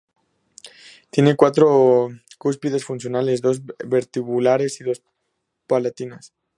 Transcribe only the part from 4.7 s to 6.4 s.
y dos palatinas.